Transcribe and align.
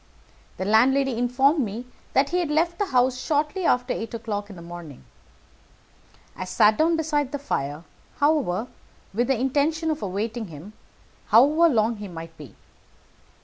The 0.57 0.65
landlady 0.65 1.15
informed 1.15 1.59
me 1.59 1.85
that 2.13 2.29
he 2.29 2.39
had 2.39 2.49
left 2.49 2.79
the 2.79 2.87
house 2.87 3.21
shortly 3.21 3.65
after 3.65 3.93
eight 3.93 4.15
o'clock 4.15 4.49
in 4.49 4.55
the 4.55 4.61
morning. 4.63 5.03
I 6.35 6.43
sat 6.43 6.75
down 6.79 6.97
beside 6.97 7.31
the 7.31 7.37
fire, 7.37 7.83
however, 8.17 8.67
with 9.13 9.27
the 9.27 9.39
intention 9.39 9.91
of 9.91 10.01
awaiting 10.01 10.47
him, 10.47 10.73
however 11.27 11.69
long 11.71 11.97
he 11.97 12.07
might 12.07 12.35
be. 12.35 12.55